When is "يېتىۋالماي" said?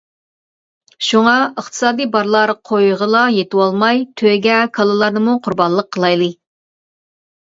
3.35-4.01